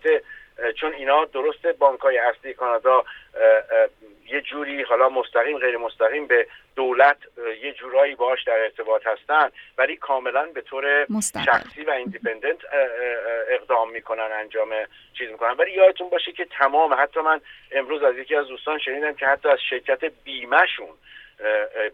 چون 0.75 0.93
اینا 0.93 1.25
درست 1.25 1.67
بانک 1.67 1.99
های 1.99 2.17
اصلی 2.17 2.53
کانادا 2.53 3.03
یه 4.27 4.41
جوری 4.41 4.81
حالا 4.81 5.09
مستقیم 5.09 5.57
غیر 5.57 5.77
مستقیم 5.77 6.27
به 6.27 6.47
دولت 6.75 7.17
یه 7.63 7.73
جورایی 7.73 8.15
باش 8.15 8.43
در 8.43 8.59
ارتباط 8.59 9.07
هستن 9.07 9.49
ولی 9.77 9.95
کاملا 9.95 10.45
به 10.45 10.61
طور 10.61 11.07
شخصی 11.45 11.83
و 11.83 11.89
independent 11.89 12.57
اقدام 13.49 13.91
می‌کنن 13.91 14.29
انجام 14.33 14.69
چیز 15.17 15.29
می‌کنن. 15.29 15.51
ولی 15.51 15.71
یادتون 15.71 16.09
باشه 16.09 16.31
که 16.31 16.45
تمام 16.45 16.93
حتی 16.93 17.19
من 17.19 17.41
امروز 17.71 18.03
از 18.03 18.17
یکی 18.17 18.35
از 18.35 18.47
دوستان 18.47 18.79
شنیدم 18.79 19.13
که 19.13 19.25
حتی 19.25 19.49
از 19.49 19.59
شرکت 19.69 20.05
بیمهشون 20.23 20.89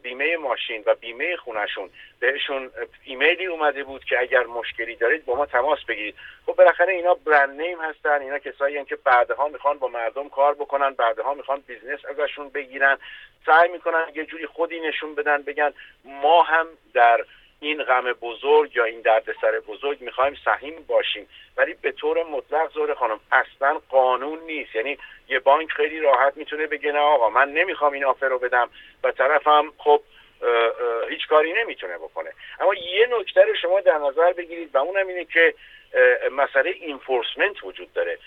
بیمه 0.01 0.37
ماشین 0.37 0.83
و 0.85 0.95
بیمه 0.95 1.35
خونشون 1.35 1.89
بهشون 2.19 2.71
ایمیلی 3.05 3.45
اومده 3.45 3.83
بود 3.83 4.03
که 4.03 4.19
اگر 4.19 4.43
مشکلی 4.43 4.95
دارید 4.95 5.25
با 5.25 5.35
ما 5.35 5.45
تماس 5.45 5.79
بگیرید. 5.87 6.15
خب 6.45 6.53
بالاخره 6.53 6.93
اینا 6.93 7.13
brand 7.13 7.61
name 7.61 7.81
هستن 7.81 8.21
اینا 8.21 8.39
کسایی 8.39 8.85
که 8.85 8.95
بعدها 8.95 9.47
می‌خوان 9.47 9.77
با 9.77 9.87
مردم 9.87 10.29
کار 10.29 10.53
بکنن 10.53 10.89
بعدها 10.93 11.33
می‌خوان 11.33 11.63
business 11.67 11.99
ازشون 12.05 12.49
بگیرن. 12.49 12.97
سعی 13.45 13.69
می‌کنن 13.69 14.05
یه 14.15 14.25
جوری 14.25 14.45
خودی 14.45 14.79
نشون 14.79 15.15
بدن 15.15 15.41
بگن 15.41 15.73
ما 16.05 16.43
هم 16.43 16.67
در 16.93 17.25
این 17.59 17.83
غم 17.83 18.13
بزرگ 18.13 18.75
یا 18.75 18.83
این 18.83 19.01
دردسر 19.01 19.59
بزرگ 19.67 20.01
می‌خوایم 20.01 20.37
سهیم 20.45 20.85
باشیم. 20.87 21.29
ولی 21.57 21.73
به 21.73 21.91
طور 21.91 22.23
مطلق 22.23 22.71
زور 22.71 22.93
خانم 22.93 23.19
اصلا 23.31 23.81
قانون 23.89 24.39
نیست. 24.39 24.75
یعنی 24.75 24.97
یه 25.27 25.39
بانک 25.39 25.71
خیلی 25.71 25.99
راحت 25.99 26.37
می‌تونه 26.37 26.67
بگه 26.67 26.91
نه 26.91 26.99
آقا 26.99 27.29
من 27.29 27.49
نمی‌خوام 27.49 27.93
این 27.93 28.05
آفر 28.05 28.27
رو 28.27 28.39
بدم 28.39 28.69
و 29.03 29.11
طرفم 29.11 29.73
خب 29.77 30.01
هیچ 31.09 31.27
کاری 31.27 31.53
نمی‌تونه 31.53 31.97
بکنه. 31.97 32.31
اما 32.59 32.73
یه 32.73 33.07
نکته 33.19 33.41
رو 33.41 33.55
شما 33.55 33.79
در 33.79 33.97
نظر 33.97 34.33
بگیرید 34.33 34.75
و 34.75 34.77
اونم 34.77 35.07
اینه 35.07 35.25
که 35.25 35.53
مسئله 36.31 36.69
اینفورسمنت 36.69 37.63
وجود 37.63 37.93
داره. 37.93 38.17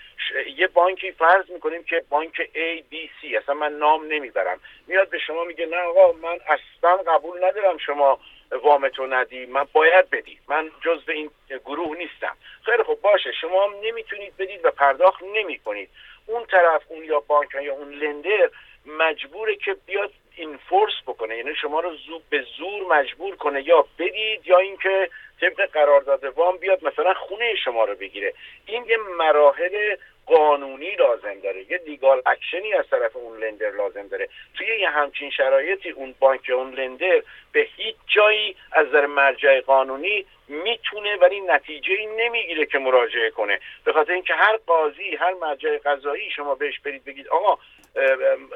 یه 0.57 0.67
بانکی 0.67 1.13
فرض 1.13 1.51
می‌کنیم 1.51 1.85
که 1.85 2.05
بانک 2.09 2.43
A 2.55 2.95
B 2.95 2.95
C 2.95 3.37
اصلا 3.37 3.55
من 3.55 3.73
نام 3.73 4.07
نمی‌برم. 4.07 4.61
میاد 4.87 5.11
به 5.11 5.19
شما 5.19 5.45
میگه 5.45 5.67
نه 5.67 5.77
آقا 5.77 6.13
من 6.13 6.39
اصلا 6.47 6.97
قبول 6.97 7.45
ندارم 7.45 7.79
شما 7.79 8.21
وامتو 8.63 9.07
ندی 9.07 9.47
من 9.47 9.67
باید 9.73 10.11
بدی. 10.11 10.39
من 10.49 10.71
جزو 10.85 11.13
این 11.13 11.31
گروه 11.65 11.97
نیستم. 11.97 12.37
خیلی 12.65 12.83
خب 12.83 12.99
باشه. 13.03 13.33
شما 13.33 13.65
هم 13.65 13.75
نمی‌تونید 13.83 14.37
بدید 14.37 14.65
و 14.65 14.71
پرداخت 14.71 15.23
نمی 15.23 15.59
کنید 15.59 15.89
اون 16.27 16.45
طرف 16.45 16.83
اون 16.89 17.05
یا 17.05 17.21
بانک 17.21 17.55
یا 17.55 17.73
اون 17.73 17.95
لندر 17.95 18.51
مجبوره 18.87 19.57
که 19.57 19.77
بیاد 19.87 20.13
اینفورس 20.37 20.95
بکنه. 21.07 21.37
یعنی 21.37 21.55
شما 21.55 21.81
رو 21.81 21.97
زو 21.97 22.21
به 22.31 22.47
زور 22.59 22.97
مجبور 22.99 23.37
کنه 23.37 23.63
یا 23.63 23.87
بدید 23.99 24.47
یا 24.47 24.59
اینکه 24.59 25.11
طبق 25.41 25.71
قرارداد 25.71 26.25
وام 26.25 26.57
بیاد 26.57 26.85
مثلا 26.85 27.15
خونه 27.15 27.55
شما 27.55 27.85
رو 27.85 27.95
بگیره. 27.95 28.35
این 28.67 28.85
یه 28.85 28.97
مراحل 29.19 29.97
قانونی 30.27 30.97
لازم 30.97 31.41
داره 31.43 31.71
یه 31.71 31.81
لیگال 31.87 32.23
اکشنی 32.27 32.75
از 32.75 32.85
طرف 32.91 33.17
اون 33.17 33.39
لندر 33.39 33.71
لازم 33.71 34.09
داره. 34.09 34.29
توی 34.55 34.67
یه 34.81 34.89
همچین 34.89 35.31
شرایطی 35.31 35.91
اون 35.91 36.15
بانک 36.19 36.51
اون 36.55 36.75
لندر 36.75 37.23
به 37.53 37.67
هیچ 37.77 37.97
جایی 38.07 38.57
از 38.73 38.87
نظر 38.87 39.07
مرجع 39.07 39.61
قانونی 39.61 40.27
می‌تونه 40.49 41.17
ولی 41.17 41.41
نتیجه 41.41 41.95
ای 41.95 42.07
نمی‌گیره 42.07 42.67
که 42.67 42.79
مراجعه 42.79 43.31
کنه. 43.31 43.61
به 43.85 43.93
خاطر 43.93 44.13
اینکه 44.13 44.35
هر 44.35 44.57
قاضی 44.67 45.17
هر 45.17 45.35
مرجع 45.35 45.79
قضایی 45.79 46.31
شما 46.31 46.55
بهش 46.55 46.81
برید 46.81 47.05
بگید 47.05 47.29
آقا 47.29 47.59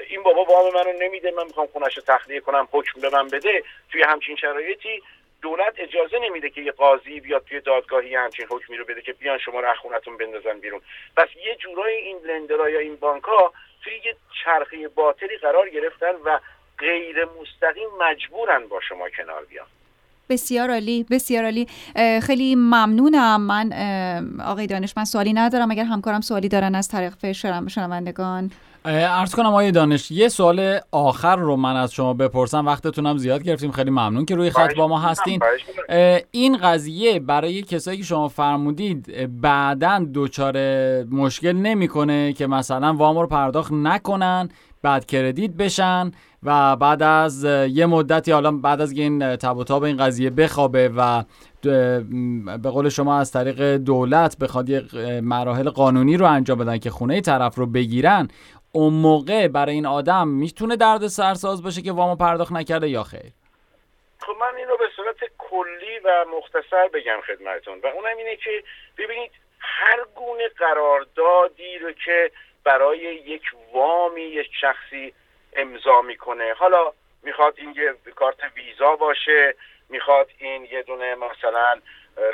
این 0.09 0.23
بابا 0.23 0.45
وام 0.45 0.75
منو 0.75 0.93
نمیده 0.99 1.31
من 1.31 1.47
می‌خوام 1.47 1.67
خونش 1.67 1.97
رو 1.97 2.03
تخلیه 2.07 2.41
کنم 2.41 2.69
حکم 2.73 3.01
به 3.01 3.11
من 3.11 3.29
بده. 3.29 3.63
توی 3.93 4.03
همچین 4.03 4.37
شرایطی 4.37 5.03
دولت 5.43 5.75
اجازه 5.79 6.19
نمیده 6.23 6.51
که 6.51 6.61
یه 6.61 6.73
قاضی 6.73 7.21
بیاد 7.21 7.45
توی 7.49 7.61
دادگاهی 7.61 8.15
همچین 8.15 8.47
حکمی 8.51 8.77
رو 8.77 8.85
بده 8.85 9.03
که 9.03 9.13
بیان 9.13 9.39
شما 9.39 9.61
رو 9.61 9.75
خونتون 9.83 10.17
بندازن 10.17 10.61
بیرون. 10.61 10.81
پس 11.17 11.29
یه 11.47 11.55
جورایی 11.55 11.97
این 11.97 12.17
لندرها 12.27 12.71
یا 12.71 12.79
این 12.79 12.97
بانک 12.97 13.25
ها 13.25 13.53
توی 13.85 13.93
یه 14.05 14.17
چرخه 14.45 14.89
باطلی 14.89 15.37
قرار 15.43 15.71
گرفتن 15.71 16.13
و 16.25 16.41
غیر 16.79 17.25
مستقیم 17.25 17.89
مجبورن 18.01 18.67
با 18.69 18.81
شما 18.89 19.09
کنار 19.09 19.45
بیان. 19.45 19.67
بسیار 20.29 20.71
عالی 20.71 21.07
بسیار 21.11 21.45
عالی. 21.45 21.67
خیلی 22.27 22.55
ممنونم. 22.55 23.41
من 23.41 23.73
آقای 24.47 24.67
دانش 24.67 24.95
من 24.97 25.05
سوالی 25.05 25.33
ندارم. 25.33 25.71
اگر 25.71 25.85
همکارم 25.85 26.21
سوالی 26.21 26.49
دارن 26.49 26.75
از 26.75 26.89
طریق 26.89 27.33
شنوندگان 27.69 28.51
ارز 28.89 29.35
کنم 29.35 29.47
آقای 29.47 29.71
دانش 29.71 30.11
یه 30.11 30.29
سوال 30.29 30.79
آخر 30.93 31.37
رو 31.37 31.57
من 31.57 31.77
از 31.77 31.93
شما 31.93 32.15
بپرسم. 32.15 32.67
وقتتونم 32.67 33.17
زیاد 33.17 33.43
گرفتیم. 33.43 33.71
خیلی 33.71 33.91
ممنون 33.91 34.25
که 34.25 34.35
روی 34.35 34.51
خط 34.51 34.75
با 34.75 34.89
ما 34.89 34.99
هستین. 34.99 35.41
این 36.31 36.57
قضیه 36.57 37.21
برای 37.21 37.63
کسایی 37.63 37.99
که 37.99 38.05
شما 38.05 38.29
فرمودید 38.29 39.31
بعدا 39.41 40.07
دچار 40.15 40.55
مشکل 41.05 41.53
نمی‌کنه 41.53 42.33
که 42.33 42.47
مثلا 42.47 42.95
وام 42.95 43.19
رو 43.19 43.27
پرداخت 43.27 43.73
نکنن 43.73 44.49
بعد 44.83 45.07
کردیت 45.07 45.51
بشن 45.51 46.11
و 46.43 46.77
بعد 46.77 47.03
از 47.03 47.45
یه 47.45 47.87
مدتی 47.87 48.33
حالا 48.33 48.53
بعد 48.53 48.81
از 48.81 48.93
این 48.93 49.37
تب 49.37 49.57
و 49.57 49.65
تاب 49.65 49.83
این 49.83 49.97
قضیه 49.97 50.31
بخوابه 50.31 50.91
و 50.97 51.25
به 52.59 52.71
قول 52.71 52.89
شما 52.89 53.19
از 53.19 53.33
طریق 53.33 53.77
دولت 53.77 54.39
بخواد 54.39 54.69
یه 54.69 54.83
مراحل 55.23 55.71
قانونی 55.71 56.17
رو 56.17 56.27
انجام 56.27 56.59
بدن 56.59 56.79
که 56.79 56.91
خونه 56.91 57.21
طرف 57.21 57.55
رو 57.55 57.67
بگیرن 57.67 58.29
اون 58.77 58.93
موقع 58.93 59.49
برای 59.49 59.75
این 59.75 59.87
آدم 59.87 60.29
می‌تونه 60.29 60.77
درد 60.77 61.07
سرساز 61.07 61.63
باشه 61.63 61.83
که 61.83 61.93
وامو 61.93 62.17
پرداخت 62.17 62.53
نکرده 62.53 62.89
یا 62.89 63.03
خیر؟ 63.03 63.33
خب 64.21 64.33
من 64.41 64.57
این 64.57 64.69
رو 64.69 64.77
به 64.77 64.89
صورت 64.97 65.17
کلی 65.39 65.99
و 66.05 66.25
مختصر 66.37 66.89
بگم 66.95 67.21
خدمتون 67.27 67.81
و 67.83 67.87
اونم 67.87 68.17
اینه 68.17 68.37
که 68.37 68.65
ببینید 68.99 69.31
هر 69.59 70.05
گونه 70.15 70.49
قراردادی 70.49 71.79
رو 71.79 71.93
که 71.93 72.31
برای 72.65 72.99
یک 72.99 73.43
وامی 73.73 74.23
یک 74.23 74.51
شخصی 74.61 75.13
امضا 75.57 76.03
می‌کنه. 76.03 76.55
حالا 76.59 76.93
می‌خواد 77.23 77.55
این 77.57 77.75
یه 77.77 77.95
کارت 78.15 78.37
ویزا 78.57 78.97
باشه 78.97 79.55
می‌خواد 79.89 80.31
این 80.39 80.65
یه 80.65 80.83
دونه 80.83 81.15
مثلا 81.15 81.81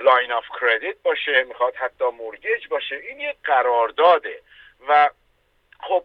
line 0.04 0.32
of 0.32 0.44
credit 0.60 0.96
باشه 1.02 1.44
می‌خواد 1.48 1.74
حتی 1.76 2.04
mortgage 2.04 2.68
باشه. 2.70 2.96
این 2.96 3.20
یه 3.20 3.34
قرارداده 3.44 4.42
و 4.88 5.10
خب 5.82 6.04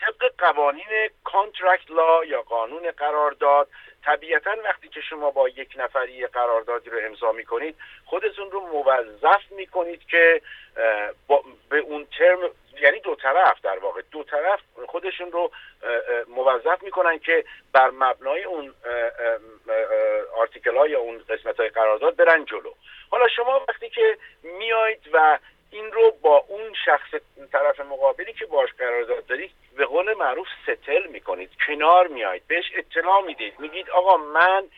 طبق 0.00 0.32
قوانین 0.38 1.10
contract 1.24 1.90
law 1.90 2.24
یا 2.24 2.42
قانون 2.42 2.90
قرارداد 2.90 3.68
طبیعتا 4.04 4.50
وقتی 4.64 4.88
که 4.88 5.00
شما 5.00 5.30
با 5.30 5.48
یک 5.48 5.74
نفری 5.76 6.26
قراردادی 6.26 6.90
رو 6.90 6.98
امضا 7.02 7.32
می‌کنید 7.32 7.76
خودتون 8.04 8.50
رو 8.50 8.60
موظف 8.60 9.42
می‌کنید 9.50 10.06
که 10.06 10.42
به 11.70 11.78
اون 11.78 12.06
ترم 12.18 12.38
یعنی 12.80 13.00
دو 13.00 13.14
طرف 13.14 13.60
در 13.62 13.78
واقع 13.78 14.02
دو 14.10 14.24
طرف 14.24 14.60
خودشون 14.86 15.32
رو 15.32 15.50
موظف 16.28 16.82
می‌کنن 16.82 17.18
که 17.18 17.44
بر 17.72 17.90
مبنای 17.90 18.44
اون 18.44 18.74
آرتیکل 20.36 20.76
ها 20.76 20.86
یا 20.86 21.00
اون 21.00 21.24
قسمت 21.28 21.60
های 21.60 21.68
قرارداد 21.68 22.16
برن 22.16 22.44
جلو. 22.44 22.72
حالا 23.10 23.28
شما 23.28 23.64
وقتی 23.68 23.88
که 23.88 24.18
میایید 24.42 25.10
و 25.12 25.38
این 25.70 25.92
رو 25.92 26.10
با 26.10 26.44
اون 26.48 26.74
شخص 26.84 27.14
طرف 27.52 27.80
مقابلی 27.80 28.32
که 28.32 28.46
باش 28.46 28.72
قرارداد 28.78 29.26
دارید 29.26 29.50
به 29.76 29.86
قول 29.86 30.14
معروف 30.14 30.46
ستل 30.62 31.06
می‌کنید 31.06 31.50
کنار 31.66 32.06
میایید 32.06 32.46
بهش 32.46 32.64
اطلاع 32.74 33.22
می‌دید 33.26 33.60
میگید 33.60 33.90
آقا 33.90 34.16
من 34.16 34.68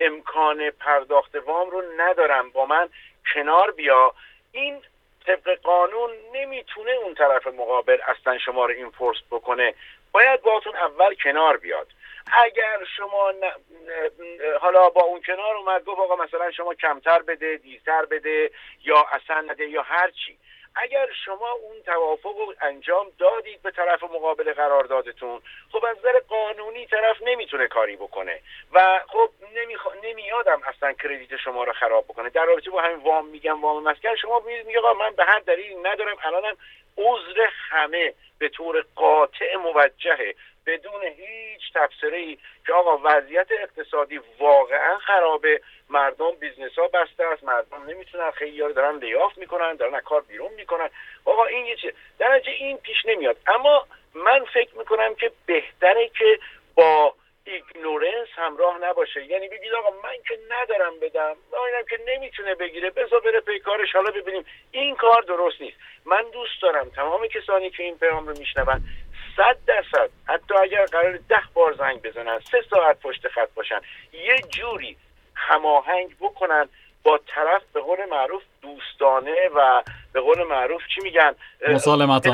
امکان 0.00 0.70
پرداخت 0.70 1.34
وام 1.34 1.70
رو 1.70 1.82
ندارم 1.96 2.50
با 2.50 2.66
من 2.66 2.88
کنار 3.34 3.70
بیا. 3.70 4.14
این 4.52 4.82
طبق 5.26 5.60
قانون 5.62 6.10
نمی‌تونه 6.32 6.90
اون 6.90 7.14
طرف 7.14 7.46
مقابل 7.46 7.98
اصلا 8.06 8.38
شما 8.38 8.66
رو 8.66 8.74
اینفورس 8.74 9.18
بکنه. 9.30 9.74
باید 10.12 10.42
باتون 10.42 10.76
اول 10.76 11.14
کنار 11.14 11.56
بیاد. 11.56 11.86
اگر 12.32 12.78
شما 12.96 13.32
حالا 14.60 14.90
با 14.90 15.02
اون 15.02 15.22
کنار 15.22 15.56
اومد 15.56 15.84
گفت 15.84 16.00
آقا 16.00 16.16
مثلا 16.16 16.50
شما 16.50 16.74
کمتر 16.74 17.22
بده 17.22 17.56
دیرتر 17.56 18.04
بده 18.04 18.50
یا 18.84 19.06
اصلا 19.12 19.40
نده 19.40 19.68
یا 19.68 19.82
هر 19.82 20.10
چی. 20.10 20.38
اگر 20.74 21.08
شما 21.24 21.50
اون 21.50 21.82
توافق 21.82 22.38
رو 22.38 22.54
انجام 22.60 23.06
دادید 23.18 23.62
به 23.62 23.70
طرف 23.70 24.02
مقابل 24.02 24.52
قراردادتون 24.52 25.40
خب 25.72 25.84
از 25.84 25.98
نظر 25.98 26.18
قانونی 26.18 26.86
طرف 26.86 27.16
نمی‌تونه 27.22 27.66
کاری 27.66 27.96
بکنه 27.96 28.40
و 28.72 29.00
خب 29.08 29.30
نمیخ... 29.54 29.86
نمیادم 30.02 30.60
اصلا 30.66 30.92
کردیت 30.92 31.36
شما 31.36 31.64
رو 31.64 31.72
خراب 31.72 32.04
بکنه. 32.04 32.30
در 32.30 32.44
رابطه 32.44 32.70
با 32.70 32.82
همین 32.82 32.96
وام 32.96 33.26
میگم 33.26 33.62
وام 33.62 33.82
مسکن 33.82 34.16
شما 34.16 34.40
میگید 34.40 34.76
آقا 34.76 34.94
من 34.94 35.10
به 35.10 35.24
هر 35.24 35.38
دلیل 35.38 35.86
ندارم 35.86 36.16
الانم 36.22 36.56
عذر 36.98 37.46
همه 37.70 38.14
به 38.38 38.48
طور 38.48 38.84
قاطع 38.94 39.56
موجهه. 39.56 40.34
بدون 40.66 41.02
هیچ 41.02 41.72
تفسیری 41.74 42.38
که 42.66 42.72
آقا 42.72 43.00
وضعیت 43.04 43.46
اقتصادی 43.50 44.20
واقعا 44.38 44.98
خرابه 44.98 45.60
مردم 45.90 46.30
business 46.30 46.78
ها 46.78 46.88
بسته 46.88 47.24
است 47.24 47.44
مردم 47.44 47.82
نمی‌تونن 47.86 48.30
خیلی 48.30 48.72
دارن 48.72 48.98
layoff 48.98 49.38
می‌کنن 49.38 49.76
دارن 49.76 50.00
کار 50.00 50.20
بیرون 50.20 50.52
می‌کنن. 50.52 50.90
آقا 51.24 51.44
این 51.44 51.66
یه 51.66 51.76
چیز 51.76 51.92
در 52.18 52.42
این 52.46 52.78
پیش 52.78 52.96
نمیاد. 53.06 53.36
اما 53.46 53.86
من 54.14 54.44
فکر 54.54 54.78
می‌کنم 54.78 55.14
که 55.14 55.32
بهتره 55.46 56.08
که 56.08 56.38
با 56.74 57.14
ignorance 57.44 58.28
همراه 58.34 58.78
نباشه. 58.78 59.24
یعنی 59.24 59.48
بگید 59.48 59.74
آقا 59.74 59.90
من 59.90 60.16
که 60.28 60.38
ندارم 60.50 61.00
بدم 61.00 61.36
اینم 61.52 61.84
که 61.90 61.98
نمی‌تونه 62.06 62.54
بگیره. 62.54 62.90
بذار 62.90 63.20
بره 63.20 63.40
پی 63.40 63.58
کارش 63.58 63.92
حالا 63.92 64.10
ببینیم. 64.10 64.44
این 64.70 64.96
کار 64.96 65.22
درست 65.22 65.60
نیست. 65.60 65.76
من 66.04 66.24
دوست 66.32 66.62
دارم 66.62 66.88
تمام 66.88 67.26
کسانی 67.26 67.70
که 67.70 67.82
این 67.82 67.98
پیام 67.98 68.28
رو 68.28 68.38
میشنون 68.38 68.82
صد 69.36 69.56
درصد. 69.66 70.10
حتی 70.24 70.54
اگر 70.54 70.84
قرار 70.84 71.16
ده 71.28 71.42
بار 71.54 71.72
زنگ 71.72 72.02
بزنن 72.02 72.40
سه 72.50 72.64
ساعت 72.70 73.00
پشت 73.00 73.28
خط 73.28 73.48
باشن 73.54 73.80
یه 74.12 74.40
جوری 74.48 74.96
هماهنگ 75.34 76.16
بکنن 76.20 76.68
با 77.02 77.20
طرف 77.26 77.62
به 77.72 77.80
قول 77.80 78.04
معروف 78.10 78.42
دوستانه 78.62 79.48
و 79.54 79.82
به 80.12 80.20
قول 80.20 80.42
معروف 80.42 80.82
چی 80.94 81.00
میگن؟ 81.02 81.34
مسالمت 81.68 82.26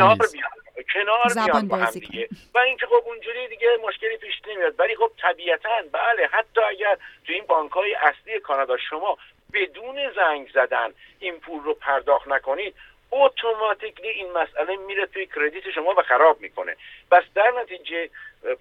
کنار 0.95 1.47
میان 1.47 1.69
با 1.69 1.76
هم 1.76 1.91
دیگه. 1.91 2.29
و 2.55 2.59
اینکه 2.59 2.87
خب 2.87 3.03
اونجوری 3.07 3.49
دیگه 3.49 3.69
مشکلی 3.88 4.17
پیش 4.17 4.35
نمیاد. 4.47 4.75
ولی 4.79 4.97
خب 4.97 5.11
طبیعتا 5.23 5.69
بله 5.93 6.29
حتی 6.33 6.61
اگر 6.61 6.97
تو 7.26 7.33
این 7.33 7.45
بانک 7.47 7.73
های 7.73 7.95
اصلی 7.95 8.41
کانادا 8.41 8.76
شما 8.76 9.19
بدون 9.53 9.97
زنگ 10.17 10.50
زدن 10.55 10.93
این 11.19 11.41
پول 11.41 11.62
رو 11.62 11.75
پرداخت 11.75 12.29
نکنید 12.29 12.75
اتوماتیکلی 13.10 14.08
این 14.08 14.32
مسئله 14.32 14.76
میره 14.76 15.06
توی 15.06 15.26
کردیت 15.26 15.70
شما 15.70 15.94
و 15.96 16.02
خراب 16.02 16.40
می‌کنه. 16.40 16.76
پس 17.11 17.25
در 17.34 17.50
نتیجه 17.50 18.10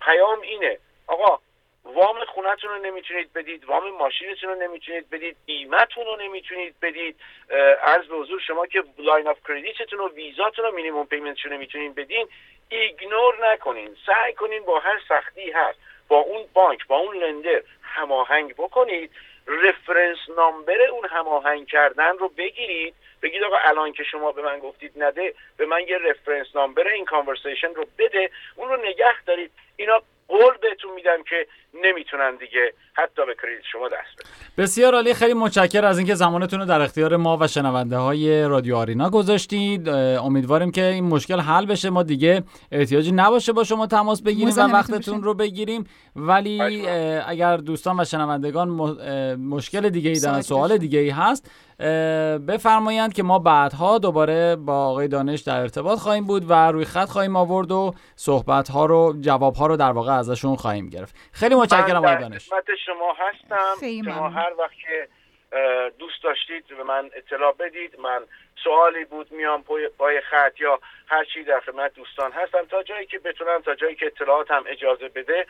پیام 0.02 0.42
اینه 0.42 0.80
آقا 1.08 1.40
وام 1.84 2.26
خونتون 2.26 2.70
رو 2.70 2.78
نمی‌تونید 2.78 3.34
بدید 3.34 3.66
وام 3.66 3.90
ماشینتون 3.90 4.50
رو 4.50 4.56
نمی‌تونید 4.56 5.10
بدید 5.10 5.38
بیمتون 5.46 6.06
رو 6.06 6.16
نمی‌تونید 6.16 6.76
بدید. 6.82 7.16
عرض 7.82 8.06
به 8.08 8.16
حضور 8.16 8.40
شما 8.40 8.68
که 8.68 8.84
line 8.98 9.28
of 9.28 9.38
credit 9.48 9.83
تون 9.83 10.00
و 10.00 10.10
ویزاتون 10.10 10.66
و 10.66 10.72
minimum 10.72 11.06
payment 11.06 11.36
شون 11.36 11.54
نمی‌تونید 11.54 11.96
بدین 11.96 12.28
ignore 12.70 13.52
نکنین 13.52 13.98
سعی 14.06 14.34
کنین 14.34 14.64
با 14.64 14.80
هر 14.80 15.02
سختی 15.10 15.52
هست. 15.52 15.80
با 16.08 16.18
اون 16.18 16.46
بانک 16.54 16.88
با 16.88 16.98
اون 16.98 17.18
lender 17.18 17.62
هماهنگ 17.82 18.54
بکنید 18.54 19.12
reference 19.48 20.18
number 20.38 20.82
اون 20.82 21.06
هماهنگ 21.06 21.68
کردن 21.68 22.18
رو 22.18 22.30
بگیرید 22.30 22.96
بگید 23.22 23.44
آقا 23.44 23.58
الان 23.64 23.94
که 23.94 24.04
شما 24.04 24.32
به 24.32 24.42
من 24.42 24.60
گفتید 24.60 25.04
نده 25.04 25.34
به 25.58 25.66
من 25.66 25.88
یه 25.88 25.98
reference 25.98 26.48
number 26.56 26.88
این 26.88 27.06
conversation 27.06 27.74
رو 27.74 27.86
بده 27.98 28.32
اون 28.56 28.70
رو 28.70 28.78
نگه 28.78 29.24
دارید. 29.26 29.52
اینا 29.76 30.02
قول 30.28 30.54
بهتون 30.62 30.94
میدم 30.96 31.24
که 31.30 31.48
نمی‌تونن 31.84 32.36
دیگه 32.36 32.74
حتی 32.94 33.26
به 33.26 33.36
کریدیت 33.42 33.66
شما 33.72 33.88
دست 33.88 34.20
بدن. 34.20 34.30
بسیار 34.64 34.94
عالی 34.94 35.14
خیلی 35.14 35.34
متشکر 35.34 35.86
از 35.86 35.98
اینکه 35.98 36.16
زمانتون 36.16 36.60
رو 36.60 36.66
در 36.66 36.82
اختیار 36.82 37.18
ما 37.18 37.38
و 37.42 37.48
شنونده 37.48 37.98
های 37.98 38.44
رادیو 38.44 38.76
آرینا 38.76 39.10
گذاشتید. 39.10 39.90
امیدواریم 39.90 40.72
که 40.72 40.86
این 40.86 41.04
مشکل 41.04 41.40
حل 41.40 41.66
بشه. 41.66 41.90
ما 41.90 42.04
دیگه 42.04 42.44
احتیاجی 42.72 43.12
نباشه 43.12 43.54
با 43.54 43.64
شما 43.64 43.88
تماس 43.88 44.22
بگیریم 44.22 44.54
و 44.58 44.62
وقتتون 44.62 45.24
رو 45.24 45.34
بگیریم. 45.34 45.88
ولی 46.16 46.88
اگر 47.28 47.58
دوستان 47.58 48.00
و 48.00 48.06
شنوندگان 48.06 48.70
مشکل 49.36 49.90
دیگه 49.90 50.10
ای 50.10 50.20
دارن 50.20 50.42
سوال 50.42 50.78
دیگه 50.78 51.00
ای 51.00 51.10
هست 51.10 51.52
بفرمایند 52.48 53.14
که 53.14 53.24
ما 53.24 53.40
بعدها 53.40 53.98
دوباره 53.98 54.56
با 54.56 54.86
آقای 54.86 55.08
دانش 55.08 55.42
در 55.42 55.60
ارتباط 55.60 56.00
خواهیم 56.00 56.26
بود 56.26 56.50
و 56.50 56.72
روی 56.72 56.86
خط 56.86 57.10
خواهیم 57.10 57.36
آورد 57.36 57.72
و 57.72 57.94
صحبت 58.16 58.70
ها 58.70 58.86
رو 58.86 59.16
جواب 59.22 59.56
ها 59.56 59.68
رو 59.68 59.78
در 59.78 59.92
واقع 59.92 60.12
ازشون 60.14 60.56
خواهیم 60.56 60.90
گرفت. 60.90 61.16
خیلی 61.32 61.56
متشکرم 61.56 62.06
آقای 62.06 62.18
دانش. 62.18 62.50
شما 62.86 63.14
هستم. 63.18 64.04
شما 64.06 64.30
هر 64.30 64.54
وقت 64.60 64.72
که 64.72 65.08
دوست 66.00 66.24
داشتید 66.24 66.68
به 66.68 66.84
من 66.84 67.10
اطلاع 67.16 67.54
بدید. 67.60 68.00
من 68.00 68.22
سوالی 68.64 69.06
بود 69.06 69.32
میام 69.32 69.64
پای 69.98 70.22
خط 70.22 70.60
یا 70.60 70.80
هر 71.08 71.24
چی 71.34 71.44
در 71.44 71.60
خدمت 71.60 71.94
دوستان 71.94 72.32
هستم. 72.32 72.66
تا 72.66 72.84
جایی 72.84 73.06
که 73.06 73.20
بتونم 73.20 73.62
تا 73.62 73.76
جایی 73.76 73.96
که 73.96 74.06
اطلاعاتم 74.06 74.64
اجازه 74.68 75.10
بده 75.10 75.46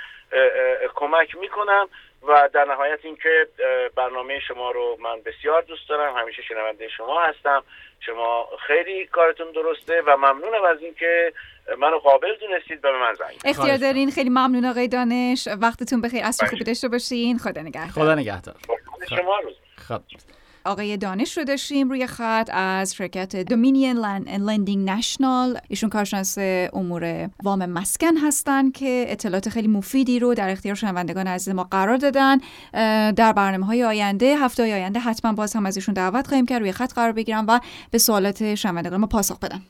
کمک 0.96 1.36
می‌کنم. 1.38 1.90
و 2.28 2.50
در 2.54 2.66
نهایت 2.66 3.00
اینکه 3.04 3.48
برنامه 3.96 4.40
شما 4.40 4.72
رو 4.72 4.98
من 5.00 5.22
بسیار 5.22 5.62
دوست 5.62 5.90
دارم. 5.90 6.18
همیشه 6.18 6.42
شنونده 6.42 6.90
شما 6.90 7.22
هستم. 7.22 7.64
شما 8.00 8.50
خیلی 8.68 9.06
کارتون 9.06 9.52
درسته 9.52 10.02
و 10.02 10.18
ممنونم 10.18 10.64
از 10.64 10.82
اینکه 10.82 11.34
منو 11.78 11.98
قابل 11.98 12.36
دونستید 12.36 12.82
به 12.82 12.92
من 12.92 13.14
زنگ 13.14 13.40
اختیار 13.46 13.78
دارین. 13.78 14.12
خیلی 14.12 14.30
ممنون 14.30 14.66
آقای 14.66 14.88
دانش. 14.88 15.48
وقتتون 15.62 16.02
بخیر. 16.02 16.24
از 16.26 16.42
خوبی 16.50 16.64
داشته 16.64 16.88
باشین. 16.88 17.38
خدا 17.38 17.62
نگهدار. 17.62 18.04
خدا 18.04 18.16
نگهدار. 18.16 18.56
شما 19.10 19.40
روز 19.40 19.56
خب. 19.78 20.02
آقای 20.66 20.98
دانش 20.98 21.38
رو 21.38 21.44
داشتیم 21.44 21.90
روی 21.90 22.08
خط 22.08 22.50
از 22.54 22.96
شرکت 22.96 23.36
دومینین 23.36 23.98
لندینگ 24.38 24.90
نشنال 24.90 25.60
ایشون 25.68 25.90
کارشناس 25.90 26.38
امور 26.74 27.30
وام 27.44 27.66
مسکن 27.66 28.18
هستن 28.18 28.72
که 28.72 29.06
اطلاعات 29.08 29.50
خیلی 29.50 29.68
مفیدی 29.68 30.20
رو 30.20 30.34
در 30.34 30.50
اختیار 30.50 30.76
شنوندگان 30.76 31.28
عزیز 31.28 31.54
ما 31.54 31.64
قرار 31.64 31.98
دادن. 31.98 32.38
در 33.12 33.34
برنامه 33.34 33.66
های 33.66 33.84
آینده 33.84 34.38
هفته 34.38 34.64
های 34.64 34.74
آینده 34.74 35.00
حتما 35.00 35.34
باز 35.34 35.54
هم 35.54 35.66
از 35.66 35.76
ایشون 35.76 35.94
دعوت 35.94 36.28
خواهیم 36.28 36.46
کرد. 36.46 36.62
روی 36.62 36.72
خط 36.72 36.94
قرار 36.94 37.12
بگیرم 37.12 37.46
و 37.48 37.60
به 37.92 37.98
سوالات 37.98 38.56
شنوندگان 38.56 39.00
ما 39.00 39.08
پاسخ 39.08 39.40
بدن. 39.40 39.62